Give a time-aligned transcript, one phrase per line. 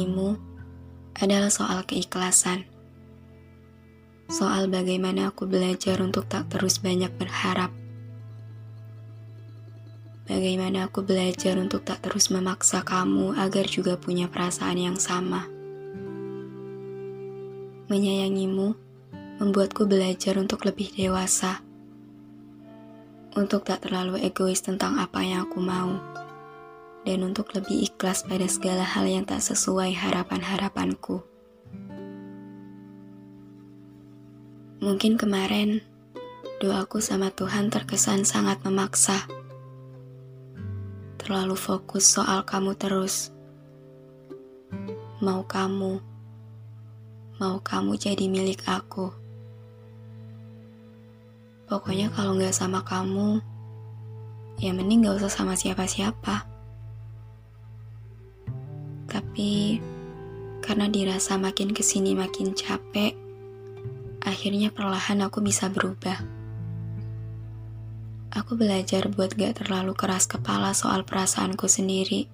[0.00, 0.32] Menyayangimu
[1.12, 2.64] adalah soal keikhlasan.
[4.32, 7.68] Soal bagaimana aku belajar untuk tak terus banyak berharap.
[10.24, 15.44] Bagaimana aku belajar untuk tak terus memaksa kamu agar juga punya perasaan yang sama.
[17.92, 18.72] Menyayangimu
[19.36, 21.60] membuatku belajar untuk lebih dewasa.
[23.36, 26.19] Untuk tak terlalu egois tentang apa yang aku mau
[27.04, 31.24] dan untuk lebih ikhlas pada segala hal yang tak sesuai harapan-harapanku.
[34.80, 35.84] Mungkin kemarin
[36.60, 39.28] doaku sama Tuhan terkesan sangat memaksa.
[41.20, 43.28] Terlalu fokus soal kamu terus.
[45.20, 46.00] Mau kamu,
[47.36, 49.12] mau kamu jadi milik aku.
[51.68, 53.38] Pokoknya kalau nggak sama kamu,
[54.58, 56.49] ya mending gak usah sama siapa-siapa.
[59.40, 59.80] Tapi
[60.60, 63.16] karena dirasa makin ke sini makin capek,
[64.20, 66.20] akhirnya perlahan aku bisa berubah.
[68.36, 72.28] Aku belajar buat gak terlalu keras kepala soal perasaanku sendiri.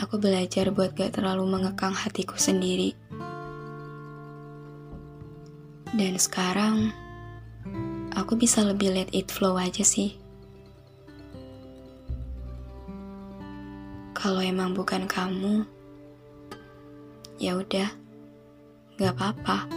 [0.00, 2.96] Aku belajar buat gak terlalu mengekang hatiku sendiri.
[5.92, 6.96] Dan sekarang,
[8.16, 10.23] aku bisa lebih let it flow aja sih.
[14.24, 15.68] Kalau emang bukan kamu,
[17.36, 17.92] ya udah,
[18.96, 19.68] gak apa-apa.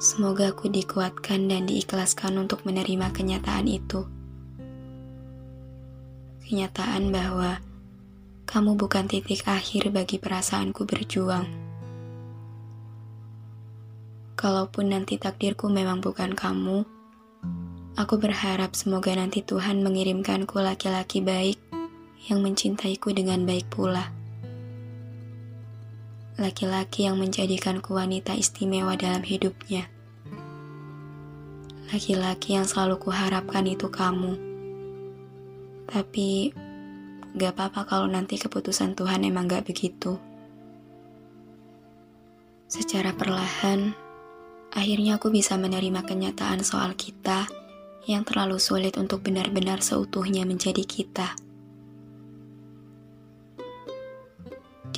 [0.00, 4.08] Semoga aku dikuatkan dan diikhlaskan untuk menerima kenyataan itu.
[6.40, 7.60] Kenyataan bahwa
[8.48, 11.44] kamu bukan titik akhir bagi perasaanku berjuang.
[14.40, 16.88] Kalaupun nanti takdirku memang bukan kamu,
[17.92, 21.60] aku berharap semoga nanti Tuhan mengirimkanku laki-laki baik
[22.28, 24.12] yang mencintaiku dengan baik pula.
[26.40, 29.88] Laki-laki yang menjadikanku wanita istimewa dalam hidupnya.
[31.92, 34.40] Laki-laki yang selalu kuharapkan itu kamu.
[35.90, 36.54] Tapi,
[37.36, 40.16] gak apa-apa kalau nanti keputusan Tuhan emang gak begitu.
[42.70, 43.92] Secara perlahan,
[44.70, 47.50] akhirnya aku bisa menerima kenyataan soal kita
[48.06, 51.49] yang terlalu sulit untuk benar-benar seutuhnya menjadi kita.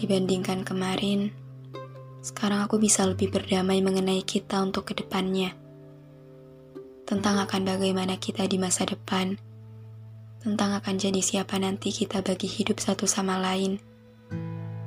[0.02, 1.30] Dibandingkan kemarin,
[2.26, 5.54] sekarang aku bisa lebih berdamai mengenai kita untuk ke depannya.
[7.06, 9.38] Tentang akan bagaimana kita di masa depan,
[10.42, 13.78] tentang akan jadi siapa nanti kita bagi hidup satu sama lain,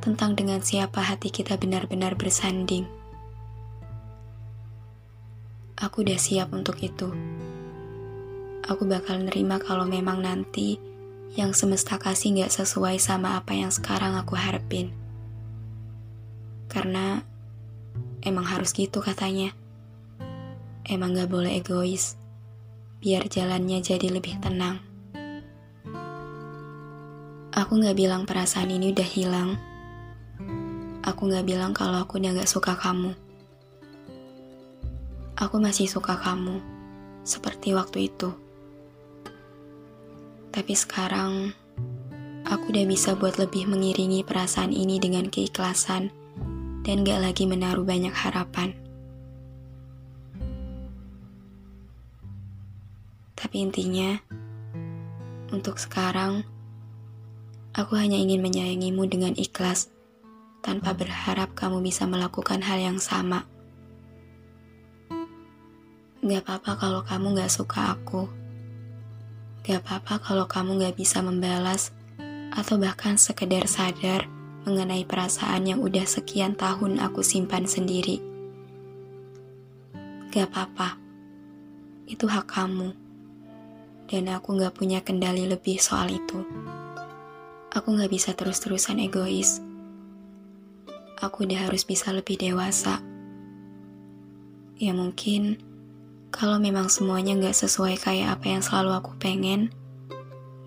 [0.04, 2.84] tentang dengan siapa hati kita benar-benar bersanding.
[5.80, 7.08] Aku udah siap untuk itu.
[8.68, 10.76] Aku bakal nerima kalau memang nanti
[11.40, 15.05] yang semesta kasih gak sesuai sama apa yang sekarang aku harapin.
[16.76, 17.24] Karena
[18.20, 19.56] emang harus gitu katanya.
[20.84, 22.20] Emang gak boleh egois,
[23.00, 24.84] biar jalannya jadi lebih tenang.
[27.56, 29.56] Aku gak bilang perasaan ini udah hilang.
[31.08, 33.16] Aku gak bilang kalau aku udah gak suka kamu.
[35.40, 36.60] Aku masih suka kamu,
[37.24, 38.36] seperti waktu itu.
[40.52, 41.56] Tapi sekarang,
[42.44, 46.25] aku udah bisa buat lebih mengiringi perasaan ini dengan keikhlasan
[46.86, 48.78] dan gak lagi menaruh banyak harapan.
[53.34, 54.22] Tapi intinya,
[55.54, 56.42] Untuk sekarang,
[57.72, 59.94] aku hanya ingin menyayangimu dengan ikhlas,
[60.66, 63.46] tanpa berharap kamu bisa melakukan hal yang sama.
[66.26, 68.26] Gak apa-apa kalau kamu gak suka aku.
[69.64, 71.94] Gak apa-apa kalau kamu gak bisa membalas,
[72.52, 74.35] atau bahkan sekedar sadar
[74.66, 78.18] mengenai perasaan yang udah sekian tahun aku simpan sendiri.
[80.34, 80.98] Gak apa-apa,
[82.10, 83.06] itu hak kamu
[84.10, 86.42] dan aku gak punya kendali lebih soal itu.
[87.74, 89.62] Aku gak bisa terus-terusan egois.
[91.22, 93.02] Aku udah harus bisa lebih dewasa.
[94.76, 95.60] Ya mungkin,
[96.30, 99.72] kalau memang semuanya gak sesuai kayak apa yang selalu aku pengen,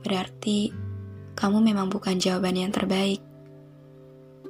[0.00, 0.72] berarti
[1.36, 3.27] kamu memang bukan jawaban yang terbaik.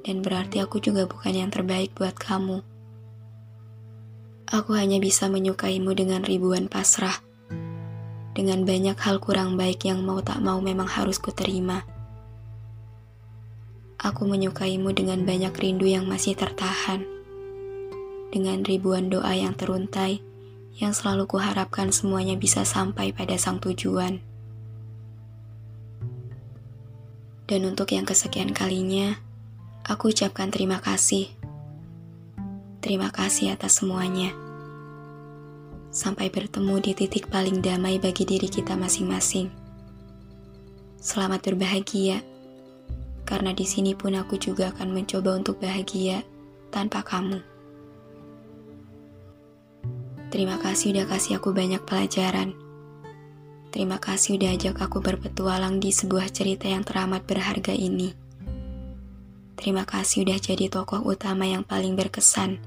[0.09, 2.65] Dan berarti aku juga bukan yang terbaik buat kamu.
[4.49, 7.29] Aku hanya bisa menyukaimu dengan ribuan pasrah
[8.39, 11.83] dengan banyak hal kurang baik yang mau tak mau memang harus kuterima.
[13.99, 17.03] Aku menyukaimu dengan banyak rindu yang masih tertahan,
[18.31, 20.23] dengan ribuan doa yang teruntai,
[20.79, 24.23] yang selalu kuharapkan semuanya bisa sampai pada sang tujuan.
[27.51, 29.19] Dan untuk yang kesekian kalinya,
[29.89, 31.33] aku ucapkan terima kasih.
[32.85, 34.31] Terima kasih atas semuanya
[35.89, 39.49] sampai bertemu di titik paling damai bagi diri kita masing-masing.
[41.01, 42.21] Selamat berbahagia,
[43.25, 46.21] karena di sini pun aku juga akan mencoba untuk bahagia
[46.69, 47.41] tanpa kamu.
[50.29, 52.53] Terima kasih udah kasih aku banyak pelajaran.
[53.73, 58.28] Terima kasih udah ajak aku berpetualang di sebuah cerita yang teramat berharga ini.
[59.59, 62.63] Terima kasih udah jadi tokoh utama yang paling berkesan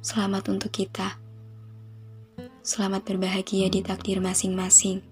[0.00, 1.20] Selamat untuk kita.
[2.64, 5.04] Selamat berbahagia di takdir masing-masing.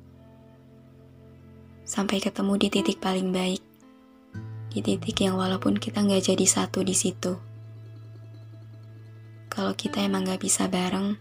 [1.84, 3.60] Sampai ketemu di titik paling baik.
[4.72, 7.36] Di titik yang walaupun kita nggak jadi satu di situ.
[9.52, 11.20] Kalau kita emang nggak bisa bareng,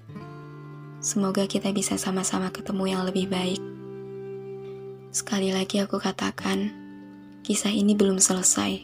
[1.04, 3.60] semoga kita bisa sama-sama ketemu yang lebih baik.
[5.12, 6.87] Sekali lagi aku katakan,
[7.48, 8.84] kisah ini belum selesai.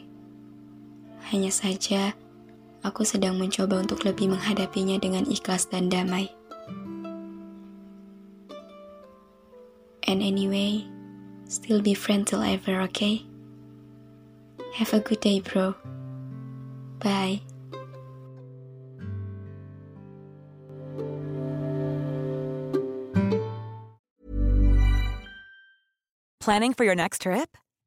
[1.28, 2.16] Hanya saja,
[2.80, 6.32] aku sedang mencoba untuk lebih menghadapinya dengan ikhlas dan damai.
[10.08, 10.88] And anyway,
[11.44, 13.28] still be friends till ever, okay?
[14.80, 15.76] Have a good day, bro.
[17.04, 17.44] Bye.
[26.40, 27.56] Planning for your next trip?